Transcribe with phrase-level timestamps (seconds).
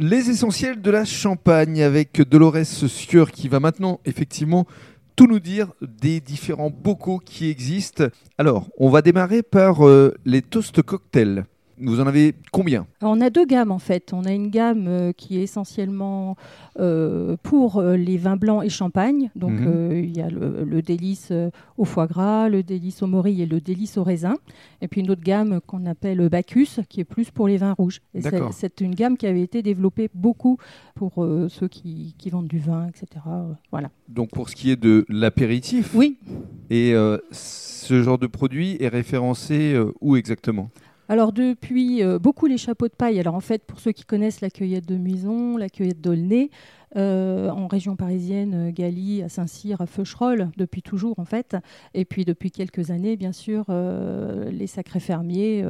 [0.00, 4.66] Les essentiels de la Champagne avec Dolores Sieur qui va maintenant effectivement
[5.14, 8.06] tout nous dire des différents bocaux qui existent.
[8.36, 11.44] Alors, on va démarrer par euh, les toast cocktails.
[11.86, 12.86] Vous en avez combien?
[13.02, 14.12] On a deux gammes en fait.
[14.12, 16.36] On a une gamme euh, qui est essentiellement
[16.80, 19.30] euh, pour euh, les vins blancs et champagne.
[19.36, 19.92] Donc Mhm.
[20.04, 21.32] il y a le, le délice
[21.76, 24.36] au foie gras, le délice au mori et le délice au raisin.
[24.80, 28.00] Et puis une autre gamme qu'on appelle Bacchus qui est plus pour les vins rouges.
[28.50, 30.56] C'est- une gamme qui avait été développée beaucoup
[30.94, 33.06] pour euh, ceux qui, qui vendent du vin, etc.
[33.70, 33.90] Voilà.
[34.08, 36.18] Donc pour ce qui est de l'apéritif, Oui.
[36.70, 36.94] et
[37.30, 40.70] ce genre de produit est référencé où exactement?
[41.08, 43.20] Alors depuis euh, beaucoup les chapeaux de paille.
[43.20, 46.50] Alors en fait, pour ceux qui connaissent la cueillette de Muison, la cueillette d'Aulnay,
[46.96, 51.56] euh, en région parisienne, euh, Galie, à Saint-Cyr, à Feucherolles, depuis toujours en fait.
[51.92, 55.64] Et puis depuis quelques années, bien sûr, euh, les sacrés fermiers,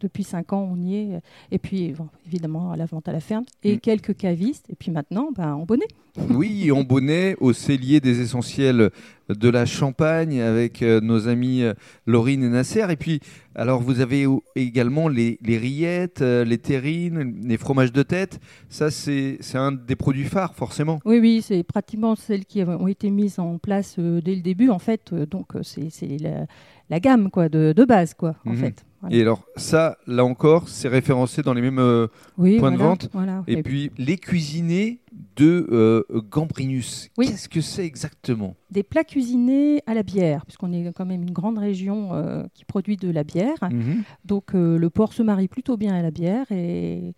[0.00, 1.20] depuis cinq ans, on y est.
[1.52, 3.44] Et puis bon, évidemment à la vente à la ferme.
[3.62, 3.80] Et Mm.
[3.80, 4.66] quelques cavistes.
[4.70, 5.86] Et puis maintenant, ben, en bonnet.
[6.30, 8.90] Oui, en bonnet, au cellier des essentiels
[9.28, 11.62] de la Champagne avec nos amis
[12.06, 12.86] Laurine et Nasser.
[12.90, 13.20] Et puis,
[13.56, 18.38] alors vous avez également les, les rillettes, euh, les terrines, les fromages de tête.
[18.68, 21.00] Ça, c'est un des produits phares, forcément.
[21.04, 24.70] Oui, oui, c'est pratiquement celles qui ont été mises en place euh, dès le début,
[24.70, 25.12] en fait.
[25.12, 25.90] Euh, donc, c'est
[26.20, 26.46] la,
[26.90, 28.56] la gamme quoi, de, de base, quoi, en Mhm.
[28.58, 28.84] fait.
[29.02, 29.14] Voilà.
[29.16, 31.78] Et alors, ça, là encore, c'est référencé dans les mêmes.
[31.78, 32.06] euh,
[32.38, 33.10] oui, point de vente.
[33.12, 33.44] voilà.
[33.46, 35.00] et puis, les cuisinés
[35.36, 37.10] de euh, Gambrinus.
[37.18, 37.26] Oui.
[37.28, 38.54] Qu'est-ce que c'est exactement?
[38.70, 42.64] Des plats cuisinés à la bière, puisqu'on est quand même une grande région euh, qui
[42.64, 43.45] produit de la bière.
[43.62, 44.02] Mhm.
[44.24, 46.46] Donc, euh, le porc se marie plutôt bien à la bière.
[46.50, 47.14] Et,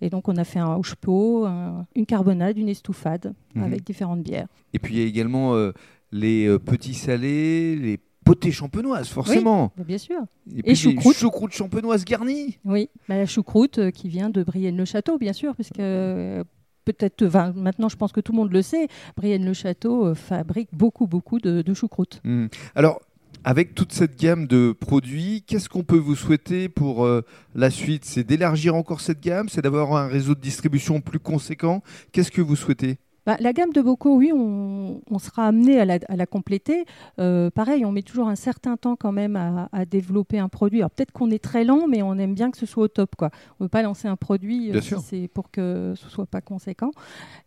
[0.00, 3.62] et donc, on a fait un hochepot, un- une carbonade, une estouffade, Mhm.
[3.62, 4.48] avec différentes bières.
[4.74, 5.72] Et puis, il y a également euh,
[6.12, 9.72] les euh, petits salés, les potées champenoises, forcément.
[9.78, 10.18] Mais bien sûr.
[10.50, 11.14] Et puis, les choucroute.
[11.16, 12.58] choucroutes champenoises garnies.
[12.64, 16.42] Oui, bah, la choucroute euh, qui vient de Brienne-le-Château, bien sûr, puisque euh,
[16.84, 21.06] peut-être, enfin, maintenant je pense que tout le monde le sait, Brienne-le-Château euh, fabrique beaucoup,
[21.06, 22.20] beaucoup de, de choucroute.
[22.24, 22.48] Mhm.
[22.74, 23.00] Alors,
[23.46, 27.22] avec toute cette gamme de produits, qu'est-ce qu'on peut vous souhaiter pour euh,
[27.54, 28.04] la suite?
[28.04, 29.48] C'est d'élargir encore cette gamme?
[29.48, 31.80] C'est d'avoir un réseau de distribution plus conséquent?
[32.10, 32.98] Qu'est-ce que vous souhaitez?
[33.26, 36.84] Bah, la gamme de bocaux, oui, on, on sera amené à la, à la compléter.
[37.18, 40.78] Euh, pareil, on met toujours un certain temps quand même à, à développer un produit.
[40.78, 43.16] Alors peut-être qu'on est très lent, mais on aime bien que ce soit au top.
[43.16, 43.30] Quoi.
[43.58, 46.40] On ne veut pas lancer un produit euh, si c'est pour que ce soit pas
[46.40, 46.90] conséquent.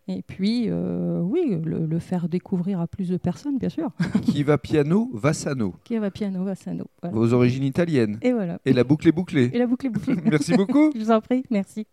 [0.08, 3.90] Et puis, euh, oui, le, le faire découvrir à plus de personnes, bien sûr.
[4.22, 5.74] Qui va piano, va sano.
[5.84, 6.84] Qui va piano, va sano.
[7.00, 7.16] Voilà.
[7.16, 8.18] Vos origines italiennes.
[8.22, 8.58] Et voilà.
[8.64, 9.50] Et la boucle est bouclée.
[9.52, 10.16] Et la boucle est bouclée.
[10.24, 10.90] Merci beaucoup.
[10.94, 11.86] Je vous en prie, merci.